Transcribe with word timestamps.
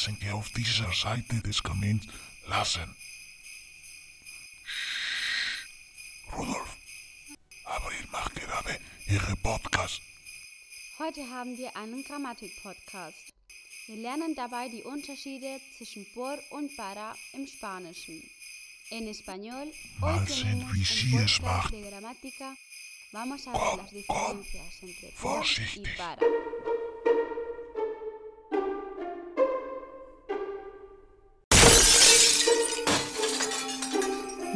Geschenke 0.00 0.32
auf 0.32 0.48
dieser 0.52 0.90
Seite 0.94 1.42
des 1.42 1.62
Kamins 1.62 2.06
lassen. 2.46 2.96
Shh. 4.64 5.66
Rudolf, 6.34 6.76
aber 7.64 7.90
ich 7.92 8.10
mache 8.10 8.32
gerade 8.32 8.80
Ihre 9.08 9.36
Podcast. 9.36 10.00
Heute 10.98 11.20
haben 11.28 11.58
wir 11.58 11.76
einen 11.76 12.02
Grammatik-Podcast. 12.02 13.18
Wir 13.88 13.96
lernen 13.96 14.34
dabei 14.34 14.70
die 14.70 14.84
Unterschiede 14.84 15.60
zwischen 15.76 16.06
por 16.14 16.38
und 16.52 16.74
para 16.78 17.14
im 17.34 17.46
Spanischen. 17.46 18.22
En 18.88 19.06
español, 19.06 19.70
hoy 20.00 20.24
tenemos 20.24 21.02
un 21.12 21.42
macht. 21.42 21.72
de 21.72 21.90
gramática. 21.90 22.56
Vamos 23.12 23.46
a 23.46 23.52
ver 23.52 23.76
las 23.76 23.90
diferencias 23.90 24.82
entre 24.82 25.08
por 25.20 25.44
y 25.44 25.84
para. 25.98 26.22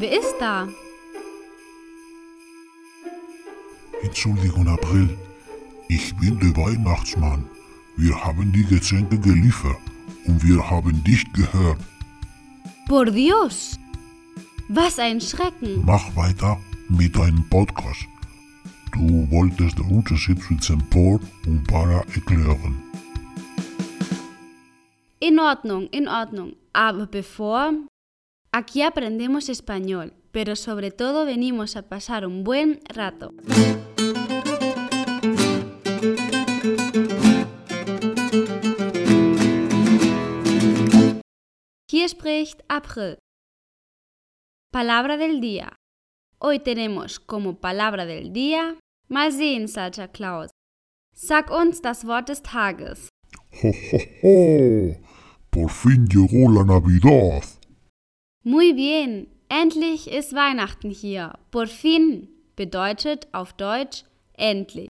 Wer 0.04 0.20
ist 0.20 0.34
da? 0.38 0.68
Entschuldigung, 4.02 4.68
April. 4.68 5.16
Ich 5.88 6.14
bin 6.16 6.38
der 6.40 6.54
Weihnachtsmann. 6.58 7.48
Wir 7.96 8.14
haben 8.22 8.52
die 8.52 8.66
Geschenke 8.66 9.18
geliefert 9.18 9.78
und 10.26 10.46
wir 10.46 10.60
haben 10.70 11.02
dich 11.04 11.24
gehört. 11.32 11.80
Por 12.86 13.06
Dios! 13.06 13.78
Was 14.68 14.98
ein 14.98 15.22
Schrecken! 15.22 15.82
Mach 15.86 16.14
weiter 16.14 16.60
mit 16.90 17.16
deinem 17.16 17.48
Podcast. 17.48 18.06
Du 18.92 19.26
wolltest 19.30 19.78
den 19.78 19.86
Unterschied 19.86 20.38
zwischen 20.42 20.86
por 20.90 21.18
und 21.46 21.66
para 21.66 22.04
erklären. 22.14 22.74
En 25.18 25.40
Ordnung, 25.40 25.88
en 25.92 26.08
Ordnung. 26.08 26.52
Aber 26.74 27.06
bevor... 27.06 27.72
Aquí 28.56 28.82
aprendemos 28.82 29.48
español, 29.48 30.14
pero 30.30 30.54
sobre 30.54 30.92
todo 30.92 31.26
venimos 31.26 31.74
a 31.74 31.82
pasar 31.88 32.24
un 32.24 32.44
buen 32.44 32.78
rato. 32.84 33.34
Hier 41.88 42.08
spricht 42.08 42.60
April. 42.68 43.18
Palabra 44.70 45.16
del 45.16 45.40
día. 45.40 45.74
Hoy 46.38 46.60
tenemos 46.60 47.18
como 47.18 47.58
palabra 47.60 48.06
del 48.06 48.32
día 48.32 48.78
Mal 49.08 49.32
sehen, 49.32 49.66
Santa 49.66 50.06
Claus. 50.06 50.52
Sag 51.12 51.50
uns 51.50 51.82
das 51.82 52.04
Wort 52.04 52.28
des 52.28 52.40
Tages. 52.40 53.08
Ho, 53.64 53.70
ho, 53.70 53.98
ho. 54.22 54.96
Por 55.50 55.70
fin 55.70 56.06
llegó 56.06 56.48
la 56.52 56.64
Navidad. 56.64 57.42
Muy 58.46 58.74
bien, 58.74 59.26
endlich 59.48 60.06
ist 60.06 60.34
Weihnachten 60.34 60.90
hier. 60.90 61.38
Por 61.50 61.66
fin 61.66 62.28
bedeutet 62.56 63.26
auf 63.32 63.54
Deutsch 63.54 64.04
endlich. 64.34 64.88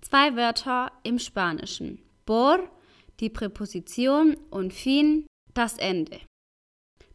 Zwei 0.00 0.34
Wörter 0.34 0.90
im 1.04 1.20
Spanischen. 1.20 2.02
Por, 2.26 2.68
die 3.20 3.30
Präposition 3.30 4.36
und 4.50 4.72
fin, 4.72 5.24
das 5.54 5.78
Ende. 5.78 6.20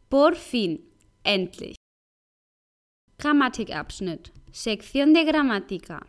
Por 0.08 0.34
fin, 0.34 0.82
endlich. 1.24 1.76
Grammatikabschnitt. 3.18 4.32
Sección 4.50 5.12
de 5.12 5.24
gramática. 5.24 6.06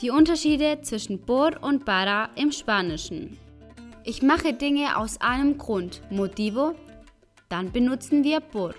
Die 0.00 0.10
Unterschiede 0.10 0.80
zwischen 0.80 1.20
por 1.26 1.62
und 1.62 1.84
para 1.84 2.30
im 2.34 2.52
Spanischen. 2.52 3.36
Ich 4.02 4.22
mache 4.22 4.54
Dinge 4.54 4.96
aus 4.96 5.20
einem 5.20 5.58
Grund, 5.58 6.00
Motivo, 6.10 6.74
dann 7.50 7.70
benutzen 7.70 8.24
wir 8.24 8.40
por. 8.40 8.74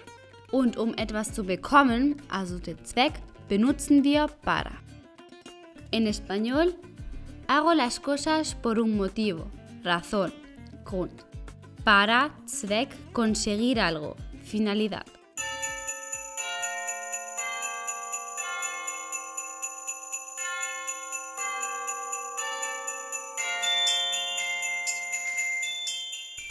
Und 0.52 0.78
um 0.78 0.96
etwas 0.96 1.32
zu 1.32 1.44
bekommen, 1.44 2.16
also 2.28 2.58
den 2.58 2.84
Zweck, 2.84 3.14
benutzen 3.48 4.04
wir 4.04 4.28
para. 4.42 4.72
En 5.92 6.08
español, 6.08 6.74
hago 7.48 7.74
las 7.74 8.00
cosas 8.00 8.56
por 8.56 8.80
un 8.80 8.98
motivo, 8.98 9.46
razón, 9.84 10.34
Grund. 10.86 11.24
Para, 11.84 12.32
Zweck, 12.48 12.90
conseguir 13.14 13.80
algo, 13.80 14.16
finalidad. 14.42 15.21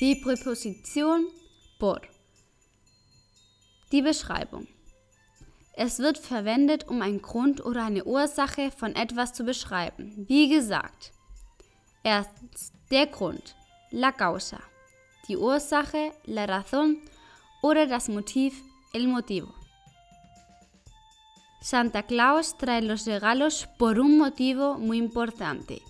Die 0.01 0.17
Präposition 0.17 1.27
por. 1.79 2.01
Die 3.93 4.01
Beschreibung. 4.01 4.67
Es 5.75 5.99
wird 5.99 6.17
verwendet, 6.17 6.89
um 6.89 7.03
einen 7.03 7.21
Grund 7.21 7.63
oder 7.63 7.85
eine 7.85 8.05
Ursache 8.05 8.71
von 8.71 8.97
etwas 8.97 9.35
zu 9.35 9.45
beschreiben. 9.45 10.25
Wie 10.27 10.49
gesagt. 10.49 11.13
Erstens 12.03 12.73
der 12.91 13.09
Grund, 13.09 13.55
la 13.91 14.11
causa. 14.11 14.61
Die 15.29 15.37
Ursache, 15.37 16.13
la 16.25 16.47
razón 16.47 16.97
oder 17.61 17.87
das 17.87 18.09
Motiv, 18.09 18.55
el 18.95 19.07
motivo. 19.07 19.53
Santa 21.61 22.03
Claus 22.03 22.57
trae 22.57 22.81
los 22.81 23.07
regalos 23.07 23.69
por 23.77 24.01
un 24.01 24.17
motivo 24.17 24.79
muy 24.79 24.97
importante, 24.97 25.83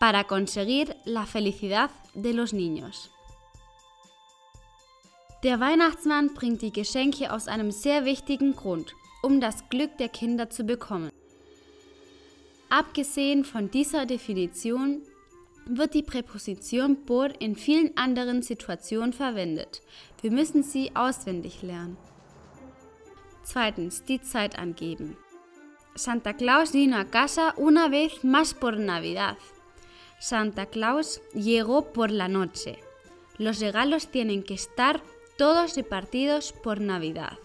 para 0.00 0.24
conseguir 0.24 0.96
la 1.04 1.26
felicidad 1.26 1.90
de 2.14 2.32
los 2.32 2.54
niños. 2.54 3.10
Der 5.44 5.60
Weihnachtsmann 5.60 6.34
bringt 6.34 6.62
die 6.62 6.72
Geschenke 6.72 7.32
aus 7.32 7.46
einem 7.46 7.70
sehr 7.70 8.04
wichtigen 8.04 8.56
Grund, 8.56 8.94
um 9.22 9.40
das 9.40 9.68
Glück 9.68 9.96
der 9.98 10.08
Kinder 10.08 10.50
zu 10.50 10.64
bekommen. 10.64 11.12
Abgesehen 12.70 13.44
von 13.44 13.70
dieser 13.70 14.04
Definition 14.04 15.00
wird 15.64 15.94
die 15.94 16.02
Präposition 16.02 17.04
por 17.04 17.40
in 17.40 17.54
vielen 17.54 17.96
anderen 17.96 18.42
Situationen 18.42 19.12
verwendet. 19.12 19.80
Wir 20.22 20.32
müssen 20.32 20.64
sie 20.64 20.90
auswendig 20.96 21.62
lernen. 21.62 21.96
Zweitens, 23.44 24.02
die 24.02 24.20
Zeit 24.20 24.58
angeben. 24.58 25.16
Santa 25.94 26.32
Claus 26.32 26.72
vino 26.72 26.96
a 26.96 27.04
casa 27.04 27.54
una 27.56 27.88
vez 27.88 28.24
más 28.24 28.54
por 28.54 28.76
Navidad. 28.76 29.36
Santa 30.20 30.66
Claus 30.66 31.20
llegó 31.32 31.92
por 31.92 32.10
la 32.10 32.28
noche. 32.28 32.76
Los 33.38 33.60
regalos 33.60 34.08
tienen 34.08 34.42
que 34.42 34.54
estar 34.54 35.00
todos 35.38 35.76
repartidos 35.76 36.52
por 36.52 36.80
Navidad. 36.80 37.38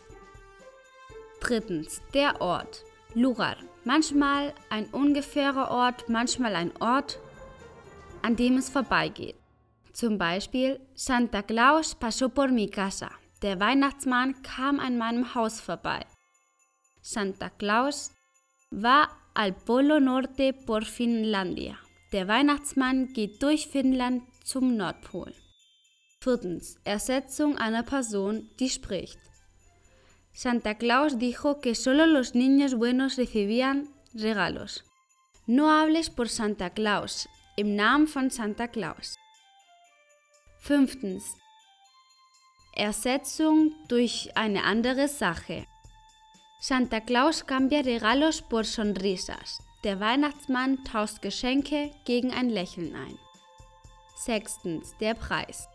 Drittens, 1.40 2.02
der 2.14 2.42
Ort. 2.42 2.84
Lugar. 3.14 3.58
Manchmal 3.86 4.54
ein 4.70 4.86
ungefährer 4.88 5.70
Ort, 5.70 6.10
manchmal 6.10 6.56
ein 6.56 6.72
Ort, 6.80 7.20
an 8.24 8.36
dem 8.36 8.58
es 8.58 8.70
vorbeigeht. 8.70 9.36
Zum 9.94 10.18
Beispiel, 10.18 10.80
Santa 10.96 11.44
Claus 11.44 11.96
pasó 11.96 12.30
por 12.30 12.48
mi 12.48 12.68
casa. 12.68 13.12
Der 13.44 13.60
Weihnachtsmann 13.60 14.42
kam 14.42 14.80
an 14.80 14.98
meinem 14.98 15.36
Haus 15.36 15.60
vorbei. 15.60 16.06
Santa 17.02 17.50
Claus 17.50 18.12
va 18.72 19.10
al 19.36 19.54
Polo 19.54 20.00
Norte 20.00 20.54
por 20.54 20.84
Finlandia. 20.84 21.78
Der 22.12 22.28
Weihnachtsmann 22.28 23.14
geht 23.14 23.44
durch 23.44 23.68
Finnland 23.68 24.24
zum 24.44 24.78
Nordpol. 24.78 25.34
Viertens. 26.24 26.78
Ersetzung 26.86 27.58
einer 27.58 27.84
Person, 27.84 28.50
die 28.58 28.70
spricht. 28.70 29.20
Santa 30.32 30.74
Claus 30.74 31.18
dijo 31.18 31.60
que 31.60 31.76
solo 31.76 32.06
los 32.06 32.34
niños 32.34 32.76
buenos 32.76 33.18
recibían 33.18 33.90
regalos. 34.14 34.86
No 35.48 35.70
hables 35.70 36.10
por 36.10 36.30
Santa 36.30 36.70
Claus, 36.70 37.28
im 37.58 37.76
Namen 37.76 38.08
von 38.08 38.30
Santa 38.30 38.70
Claus. 38.70 39.18
Fünftens. 40.60 41.26
Ersetzung 42.74 43.76
durch 43.90 44.32
eine 44.36 44.64
andere 44.64 45.10
Sache. 45.10 45.68
Santa 46.62 47.02
Claus 47.02 47.46
cambia 47.46 47.82
regalos 47.82 48.42
por 48.42 48.64
sonrisas. 48.64 49.62
Der 49.84 50.00
Weihnachtsmann 50.00 50.86
tauscht 50.86 51.22
Geschenke 51.22 51.92
gegen 52.06 52.32
ein 52.32 52.50
Lächeln 52.50 52.96
ein. 52.96 53.20
Sechstens. 54.16 54.96
Der 55.02 55.16
Preis. 55.16 55.68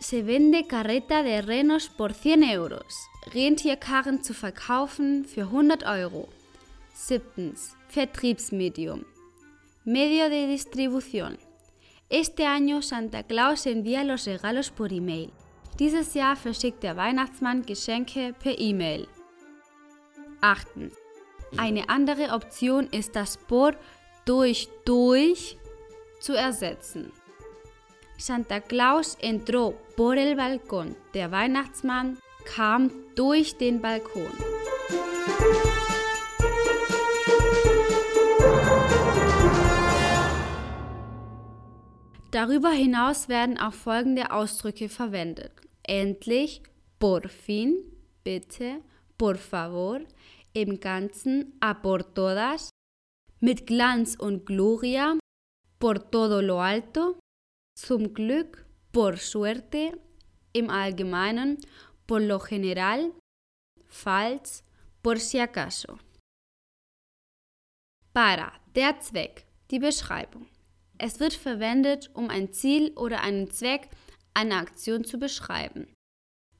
Se 0.00 0.22
vende 0.22 0.66
carreta 0.66 1.22
de 1.22 1.42
renos 1.42 1.88
por 1.88 2.14
100 2.14 2.44
euros. 2.54 3.08
Rentierkarren 3.34 4.22
zu 4.22 4.32
verkaufen 4.32 5.24
für 5.24 5.46
100 5.46 5.84
Euro. 5.84 6.28
Siebtens. 6.94 7.76
Vertriebsmedium. 7.88 9.04
Medio 9.84 10.30
de 10.30 10.46
distribución. 10.46 11.38
Este 12.10 12.46
año 12.46 12.80
Santa 12.80 13.24
Claus 13.24 13.66
envía 13.66 14.04
los 14.04 14.24
regalos 14.24 14.70
por 14.70 14.92
E-Mail. 14.92 15.32
Dieses 15.78 16.14
Jahr 16.14 16.36
verschickt 16.36 16.82
der 16.82 16.96
Weihnachtsmann 16.96 17.62
Geschenke 17.62 18.34
per 18.42 18.58
E-Mail. 18.58 19.08
Achtens. 20.40 20.94
Eine 21.56 21.88
andere 21.88 22.32
Option 22.34 22.86
ist 22.92 23.16
das 23.16 23.36
por 23.36 23.76
durch 24.24 24.68
durch 24.84 25.58
zu 26.20 26.34
ersetzen. 26.34 27.12
Santa 28.18 28.60
Claus 28.60 29.16
entró 29.20 29.78
por 29.96 30.18
el 30.18 30.34
balcón. 30.34 30.96
Der 31.14 31.30
Weihnachtsmann 31.30 32.18
kam 32.44 32.90
durch 33.14 33.56
den 33.56 33.80
Balkon. 33.80 34.32
Darüber 42.32 42.70
hinaus 42.70 43.28
werden 43.28 43.56
auch 43.56 43.72
folgende 43.72 44.32
Ausdrücke 44.32 44.88
verwendet. 44.88 45.52
Endlich, 45.84 46.62
por 46.98 47.28
fin, 47.28 47.76
bitte, 48.24 48.82
por 49.16 49.36
favor, 49.36 50.00
im 50.52 50.80
Ganzen, 50.80 51.56
a 51.60 51.74
por 51.74 52.02
todas, 52.14 52.70
mit 53.40 53.66
Glanz 53.66 54.16
und 54.16 54.44
Gloria, 54.44 55.18
por 55.78 55.98
todo 56.10 56.42
lo 56.42 56.60
alto, 56.60 57.18
zum 57.78 58.12
Glück, 58.12 58.66
por 58.90 59.18
suerte, 59.18 60.00
im 60.52 60.68
Allgemeinen, 60.68 61.58
por 62.06 62.20
lo 62.20 62.40
general, 62.40 63.12
falls, 63.86 64.64
por 65.00 65.20
si 65.20 65.38
acaso. 65.38 65.98
Para, 68.12 68.52
der 68.74 69.00
Zweck, 69.00 69.46
die 69.70 69.78
Beschreibung. 69.78 70.48
Es 70.98 71.20
wird 71.20 71.34
verwendet, 71.34 72.10
um 72.14 72.28
ein 72.30 72.52
Ziel 72.52 72.92
oder 72.96 73.22
einen 73.22 73.48
Zweck 73.50 73.88
einer 74.34 74.56
Aktion 74.56 75.04
zu 75.04 75.18
beschreiben. 75.18 75.94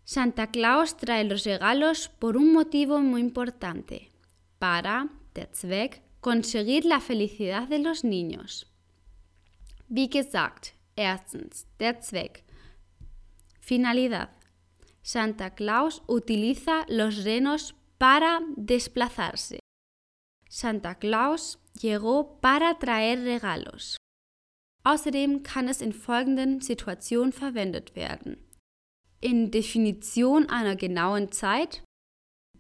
Santa 0.05 0.47
Claus 0.47 0.97
trae 0.97 1.25
los 1.25 1.45
regalos 1.45 2.09
por 2.21 2.37
un 2.37 2.53
motivo 2.53 3.01
muy 3.01 3.21
importante. 3.21 4.13
Para, 4.61 5.09
der 5.35 5.53
Zweck, 5.53 6.01
conseguir 6.21 6.85
la 6.85 7.01
felicidad 7.01 7.69
de 7.69 7.79
los 7.79 8.05
niños. 8.05 8.67
Wie 9.89 10.09
gesagt, 10.09 10.78
erstens, 10.99 11.67
der 11.79 12.01
Zweck. 12.01 12.45
Finalidad. 13.61 14.31
Santa 15.03 15.51
Claus 15.51 16.03
utiliza 16.07 16.85
los 16.89 17.25
renos 17.25 17.75
para 17.99 18.41
desplazarse. 18.57 19.61
Santa 20.49 20.97
Claus 20.97 21.59
llegó 21.81 22.41
para 22.41 22.79
traer 22.79 23.21
regalos. 23.21 23.97
Außerdem 24.85 25.43
kann 25.43 25.69
es 25.69 25.81
in 25.81 25.93
folgenden 25.93 26.61
Situationen 26.61 27.33
verwendet 27.33 27.95
werden. 27.95 28.37
In 29.21 29.51
Definition 29.51 30.49
einer 30.49 30.77
genauen 30.77 31.31
Zeit, 31.33 31.83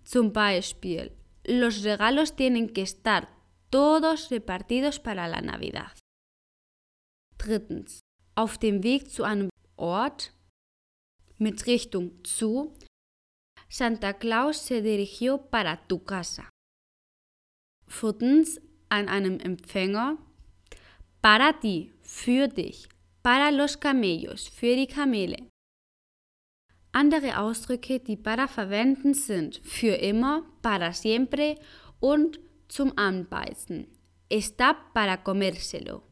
zum 0.04 0.32
Beispiel, 0.32 1.12
los 1.46 1.84
regalos 1.84 2.34
tienen 2.34 2.72
que 2.72 2.82
estar 2.82 3.28
todos 3.70 4.30
repartidos 4.30 4.98
para 4.98 5.28
la 5.28 5.40
Navidad. 5.40 5.92
Drittens, 7.38 8.00
auf 8.38 8.56
dem 8.56 8.84
Weg 8.84 9.10
zu 9.10 9.24
einem 9.24 9.50
Ort 9.76 10.32
mit 11.38 11.66
Richtung 11.66 12.24
zu, 12.24 12.72
Santa 13.68 14.12
Claus 14.12 14.64
se 14.64 14.80
dirigió 14.80 15.50
para 15.50 15.88
tu 15.88 16.04
casa. 16.04 16.48
Viertens, 17.88 18.60
an 18.90 19.08
einem 19.08 19.40
Empfänger, 19.40 20.18
para 21.20 21.58
ti, 21.60 21.92
für 22.02 22.46
dich, 22.46 22.88
para 23.24 23.50
los 23.50 23.76
camellos, 23.76 24.46
für 24.48 24.76
die 24.76 24.86
Kamele. 24.86 25.48
Andere 26.92 27.38
Ausdrücke, 27.38 27.98
die 27.98 28.16
para 28.16 28.46
verwenden, 28.46 29.14
sind 29.14 29.60
für 29.64 29.96
immer, 29.96 30.44
para 30.62 30.92
siempre 30.92 31.56
und 32.00 32.38
zum 32.68 32.92
Anbeißen. 32.96 33.88
Está 34.30 34.74
para 34.94 35.16
comérselo. 35.16 36.08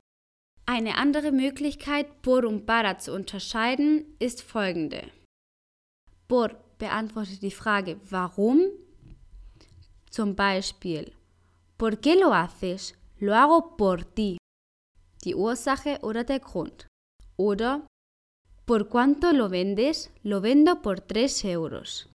Eine 0.66 0.96
andere 0.96 1.30
Möglichkeit, 1.30 2.22
por 2.22 2.44
und 2.44 2.66
para 2.66 2.98
zu 2.98 3.12
unterscheiden, 3.12 4.16
ist 4.18 4.42
folgende. 4.42 5.10
Por 6.26 6.56
beantwortet 6.78 7.40
die 7.42 7.52
Frage 7.52 8.00
warum. 8.10 8.60
Zum 10.10 10.34
Beispiel, 10.34 11.12
¿por 11.78 12.00
qué 12.00 12.14
lo 12.16 12.34
haces? 12.34 12.94
Lo 13.18 13.34
hago 13.34 13.76
por 13.76 14.04
ti 14.04 14.38
die 15.26 15.34
Ursache 15.34 15.98
oder 16.02 16.24
der 16.24 16.40
Grund. 16.40 16.86
Oder 17.36 17.86
¿Por 18.64 18.88
cuánto 18.88 19.32
lo 19.32 19.48
vendes? 19.48 20.10
Lo 20.24 20.40
vendo 20.40 20.82
por 20.82 21.00
3 21.00 21.44
euros. 21.44 22.08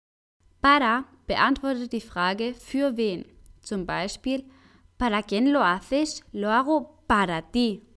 Para 0.61 1.05
beantwortet 1.27 1.91
die 1.91 2.01
Frage 2.01 2.53
für 2.55 2.97
wen. 2.97 3.25
Zum 3.61 3.85
Beispiel 3.85 4.45
¿Para 4.97 5.23
quién 5.23 5.53
lo 5.53 5.63
haces? 5.63 6.23
Lo 6.31 6.49
hago 6.49 7.03
para 7.07 7.51
ti. 7.51 7.88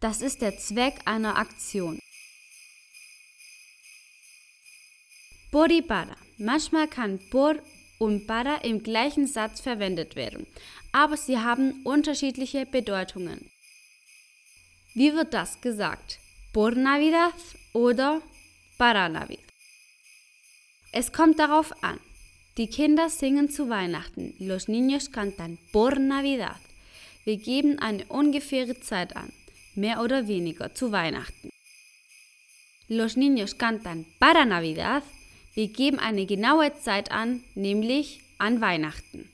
Das 0.00 0.22
ist 0.22 0.42
der 0.42 0.56
Zweck 0.58 1.00
einer 1.06 1.36
Aktion. 1.36 1.98
Por 5.50 5.70
y 5.70 5.82
para. 5.82 6.16
Manchmal 6.38 6.86
kann 6.86 7.18
por 7.30 7.56
und 7.98 8.26
para 8.26 8.56
im 8.58 8.82
gleichen 8.82 9.26
Satz 9.26 9.60
verwendet 9.60 10.14
werden, 10.14 10.46
aber 10.92 11.16
sie 11.16 11.38
haben 11.38 11.82
unterschiedliche 11.82 12.64
Bedeutungen. 12.64 13.50
Wie 14.94 15.12
wird 15.14 15.34
das 15.34 15.60
gesagt? 15.60 16.20
Por 16.52 16.72
Navidad 16.72 17.34
oder 17.72 18.22
para 18.78 19.08
Navidad? 19.08 19.44
Es 20.92 21.12
kommt 21.12 21.38
darauf 21.38 21.82
an. 21.82 21.98
Die 22.56 22.68
Kinder 22.68 23.10
singen 23.10 23.50
zu 23.50 23.68
Weihnachten. 23.68 24.34
Los 24.38 24.68
niños 24.68 25.10
cantan 25.12 25.58
por 25.72 25.98
Navidad. 25.98 26.60
Wir 27.24 27.36
geben 27.36 27.78
eine 27.78 28.04
ungefähre 28.06 28.80
Zeit 28.80 29.14
an, 29.16 29.32
mehr 29.78 30.02
oder 30.02 30.28
weniger 30.28 30.74
zu 30.74 30.92
Weihnachten. 30.92 31.50
Los 32.88 33.16
niños 33.16 33.58
cantan 33.58 34.06
para 34.18 34.44
Navidad. 34.44 35.02
Wir 35.54 35.68
geben 35.68 35.98
eine 35.98 36.24
genaue 36.26 36.72
Zeit 36.80 37.10
an, 37.10 37.42
nämlich 37.54 38.20
an 38.38 38.60
Weihnachten. 38.60 39.28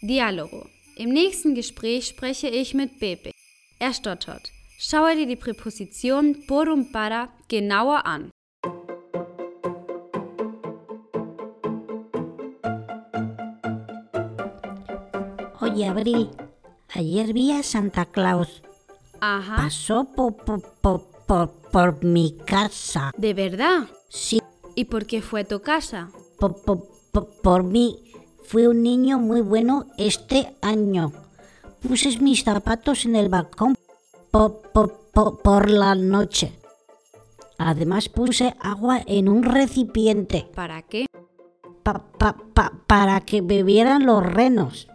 Dialogo. 0.00 0.68
Im 0.96 1.10
nächsten 1.10 1.54
Gespräch 1.54 2.06
spreche 2.06 2.48
ich 2.48 2.74
mit 2.74 3.00
Pepe. 3.00 3.32
Er 3.78 3.94
stottert. 3.94 4.50
Schaue 4.78 5.16
dir 5.16 5.26
die 5.26 5.36
Präposition 5.36 6.46
por 6.46 6.68
und 6.68 6.92
para 6.92 7.28
genauer 7.48 8.04
an. 8.06 8.30
Oye, 15.60 15.88
Abril, 15.88 16.28
ayer 16.94 17.32
vi 17.32 17.52
a 17.52 17.62
Santa 17.62 18.04
Claus. 18.04 18.61
Ajá. 19.24 19.54
Pasó 19.56 20.04
por, 20.16 20.34
por, 20.34 20.60
por, 20.80 21.02
por, 21.26 21.50
por 21.70 22.04
mi 22.04 22.36
casa. 22.44 23.12
¿De 23.16 23.32
verdad? 23.34 23.86
Sí, 24.08 24.42
¿Y 24.74 24.86
por 24.86 25.06
qué 25.06 25.22
fue 25.22 25.42
a 25.42 25.44
tu 25.44 25.60
casa? 25.60 26.10
por, 26.40 26.60
por, 26.62 26.88
por, 27.12 27.28
por 27.40 27.62
mí. 27.62 28.02
Fui 28.44 28.66
un 28.66 28.82
niño 28.82 29.18
muy 29.20 29.40
bueno 29.42 29.86
este 29.96 30.56
año. 30.60 31.12
Puse 31.86 32.18
mis 32.20 32.42
zapatos 32.42 33.04
en 33.04 33.14
el 33.14 33.28
balcón 33.28 33.76
por, 34.32 34.60
por, 34.72 35.10
por, 35.12 35.40
por 35.40 35.70
la 35.70 35.94
noche. 35.94 36.58
Además 37.58 38.08
puse 38.08 38.56
agua 38.60 39.00
en 39.06 39.28
un 39.28 39.44
recipiente 39.44 40.48
¿Para 40.54 40.82
qué? 40.82 41.06
pa- 41.84 42.02
pa- 42.18 42.36
pa- 42.54 42.72
para 42.88 43.20
que 43.20 43.40
bebieran 43.40 44.04
los 44.04 44.20
renos. 44.24 44.88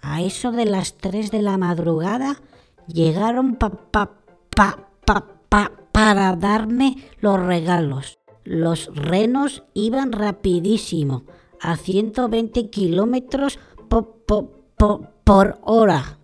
A 0.00 0.22
eso 0.22 0.52
de 0.52 0.64
las 0.64 0.96
3 0.96 1.30
de 1.30 1.42
la 1.42 1.58
madrugada 1.58 2.40
llegaron 2.86 3.56
pa- 3.56 3.70
pa- 3.70 4.16
pa- 4.54 4.88
pa- 5.04 5.26
pa- 5.48 5.72
para 5.92 6.36
darme 6.36 6.96
los 7.20 7.40
regalos. 7.40 8.18
Los 8.44 8.90
renos 8.94 9.64
iban 9.74 10.12
rapidísimo, 10.12 11.24
a 11.60 11.76
120 11.76 12.70
kilómetros 12.70 13.58
po- 13.88 14.16
po- 14.26 14.50
po- 14.76 15.08
por 15.24 15.58
hora. 15.62 16.18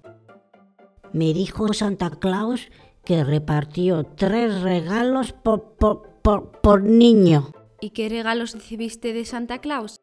Me 1.13 1.33
dijo 1.35 1.73
Santa 1.73 2.11
Claus 2.11 2.71
que 3.05 3.25
repartió 3.25 4.05
tres 4.05 4.63
regalos 4.63 5.33
por, 5.33 5.75
por- 5.77 6.03
por- 6.23 6.53
por 6.61 6.83
niño. 6.83 7.51
¿Y 7.81 7.91
qué 7.91 8.09
regalos 8.09 8.55
recibiste 8.55 9.13
de 9.13 9.25
Santa 9.25 9.59
Claus? 9.59 9.97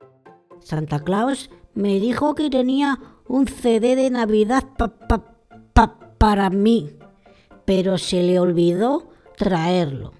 Santa 0.59 0.99
Claus 0.99 1.49
me 1.73 1.99
dijo 2.01 2.35
que 2.35 2.49
tenía 2.49 2.99
un 3.27 3.47
CD 3.47 3.95
de 3.95 4.09
Navidad 4.09 4.65
pa- 4.77 4.89
pa- 5.07 5.23
pa- 5.73 5.97
para 6.19 6.51
mí, 6.51 6.91
pero 7.65 7.97
se 7.97 8.21
le 8.21 8.39
olvidó 8.39 9.09
traerlo. 9.37 10.13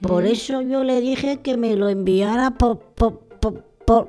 Por 0.00 0.24
eso 0.26 0.60
yo 0.60 0.84
le 0.84 1.00
dije 1.00 1.40
que 1.40 1.56
me 1.56 1.74
lo 1.76 1.88
enviara 1.88 2.52
por, 2.52 2.78
por, 2.78 3.18
por, 3.40 3.64
por, 3.86 4.08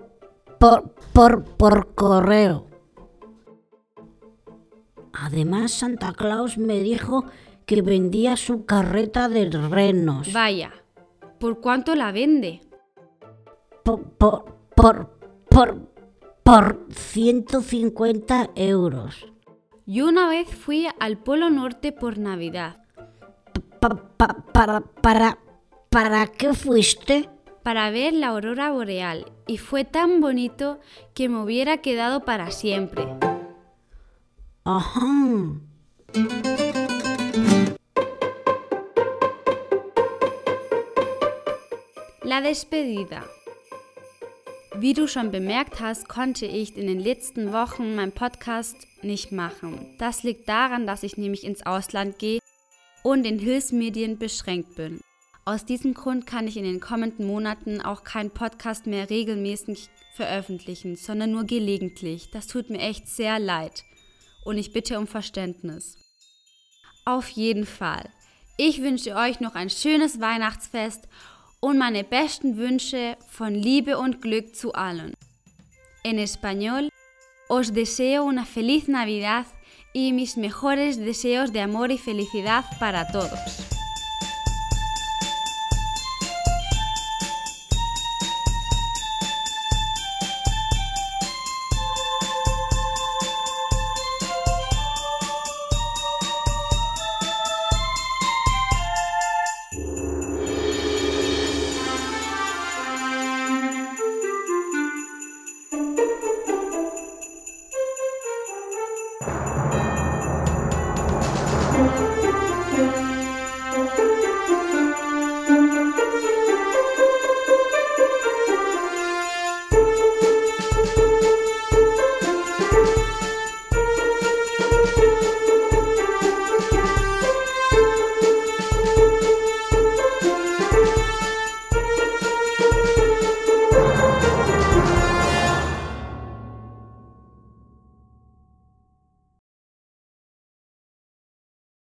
por, 0.60 0.90
por- 1.14 1.44
por 1.46 1.96
correo. 1.96 2.66
Además, 5.14 5.72
Santa 5.72 6.12
Claus 6.14 6.58
me 6.58 6.80
dijo 6.82 7.24
que 7.66 7.82
vendía 7.82 8.36
su 8.36 8.66
carreta 8.66 9.30
de 9.30 9.50
renos. 9.50 10.32
Vaya. 10.34 10.72
¿Por 11.40 11.62
cuánto 11.62 11.96
la 11.96 12.12
vende? 12.12 12.62
por, 13.84 14.02
por, 14.04 14.46
por, 14.76 15.10
por, 15.48 15.78
por 16.44 16.86
150 16.90 18.50
euros. 18.56 19.28
Yo 19.86 20.08
una 20.08 20.28
vez 20.28 20.48
fui 20.50 20.88
al 21.00 21.18
Polo 21.18 21.50
Norte 21.50 21.92
por 21.92 22.18
Navidad. 22.18 22.78
Pa- 23.80 23.96
pa- 24.18 24.44
para, 24.52 24.82
para, 24.82 25.38
¿Para 25.90 26.28
qué 26.28 26.54
fuiste? 26.54 27.30
para 27.64 27.90
ver 27.90 28.14
la 28.14 28.28
aurora 28.28 28.70
boreal 28.72 29.32
y 29.48 29.58
fue 29.58 29.86
tan 29.86 30.22
bonito 30.22 30.80
que 31.16 31.30
me 31.30 31.42
hubiera 31.42 31.78
quedado 31.78 32.24
para 32.24 32.52
siempre. 32.52 33.08
Ajá. 34.64 35.02
La 42.24 42.42
despedida. 42.42 43.24
Wie 44.80 44.94
du 44.94 45.08
schon 45.08 45.32
bemerkt 45.32 45.80
hast, 45.80 46.10
konnte 46.10 46.46
ich 46.46 46.76
in 46.76 46.88
den 46.88 47.00
letzten 47.00 47.54
Wochen 47.54 47.96
meinen 47.96 48.12
Podcast 48.12 48.76
nicht 49.02 49.32
machen. 49.32 49.96
Das 50.00 50.24
liegt 50.24 50.50
daran, 50.50 50.86
dass 50.86 51.04
ich 51.04 51.16
nämlich 51.16 51.46
ins 51.46 51.66
Ausland 51.66 52.20
gehe 52.20 52.40
und 53.02 53.26
in 53.26 53.40
Hilfsmedien 53.40 54.18
beschränkt 54.18 54.76
bin. 54.76 55.00
Aus 55.46 55.64
diesem 55.64 55.94
Grund 55.94 56.28
kann 56.28 56.48
ich 56.48 56.58
in 56.58 56.66
den 56.66 56.82
kommenden 56.82 57.26
Monaten 57.26 57.80
auch 57.82 58.04
keinen 58.04 58.32
Podcast 58.32 58.86
mehr 58.86 59.10
regelmäßig 59.10 59.90
veröffentlichen, 60.14 60.98
sondern 60.98 61.32
nur 61.32 61.46
gelegentlich. 61.46 62.32
Das 62.32 62.48
tut 62.48 62.70
mir 62.70 62.80
echt 62.80 63.08
sehr 63.08 63.40
leid 63.40 63.86
und 64.44 64.58
ich 64.58 64.74
bitte 64.74 65.00
um 65.00 65.08
Verständnis. 65.08 65.98
Auf 67.06 67.30
jeden 67.30 67.66
Fall. 67.66 68.10
Ich 68.58 68.82
wünsche 68.82 69.16
euch 69.16 69.40
noch 69.40 69.56
ein 69.56 69.70
schönes 69.70 70.20
Weihnachtsfest 70.20 71.08
und 71.60 71.78
meine 71.78 72.04
besten 72.04 72.58
Wünsche 72.58 73.18
von 73.28 73.54
Liebe 73.56 73.98
und 73.98 74.22
Glück 74.22 74.56
zu 74.56 74.74
allen. 74.74 75.14
En 76.04 76.20
español, 76.20 76.90
os 77.48 77.74
deseo 77.74 78.24
una 78.26 78.46
feliz 78.46 78.88
Navidad 78.88 79.46
y 79.94 80.14
mis 80.14 80.38
mejores 80.38 80.98
deseos 80.98 81.52
de 81.52 81.62
amor 81.62 81.92
y 81.92 81.98
felicidad 81.98 82.66
para 82.80 83.08
todos. 83.08 83.65